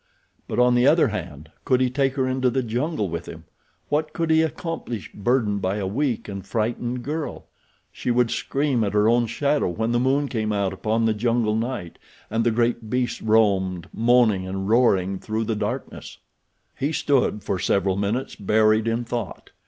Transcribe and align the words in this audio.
But, 0.47 0.57
on 0.57 0.73
the 0.73 0.87
other 0.87 1.09
hand, 1.09 1.51
could 1.63 1.79
he 1.79 1.91
take 1.91 2.15
her 2.15 2.27
into 2.27 2.49
the 2.49 2.63
jungle 2.63 3.07
with 3.07 3.27
him? 3.27 3.43
What 3.89 4.13
could 4.13 4.31
he 4.31 4.41
accomplish 4.41 5.11
burdened 5.13 5.61
by 5.61 5.75
a 5.75 5.85
weak 5.85 6.27
and 6.27 6.43
frightened 6.43 7.03
girl? 7.03 7.45
She 7.91 8.09
would 8.09 8.31
scream 8.31 8.83
at 8.83 8.93
her 8.93 9.07
own 9.07 9.27
shadow 9.27 9.69
when 9.69 9.91
the 9.91 9.99
moon 9.99 10.27
came 10.27 10.51
out 10.51 10.73
upon 10.73 11.05
the 11.05 11.13
jungle 11.13 11.55
night 11.55 11.99
and 12.31 12.43
the 12.43 12.49
great 12.49 12.89
beasts 12.89 13.21
roamed, 13.21 13.89
moaning 13.93 14.47
and 14.47 14.67
roaring, 14.67 15.19
through 15.19 15.43
the 15.43 15.55
darkness. 15.55 16.17
He 16.75 16.91
stood 16.91 17.43
for 17.43 17.59
several 17.59 17.95
minutes 17.95 18.33
buried 18.35 18.87
in 18.87 19.05
thought. 19.05 19.51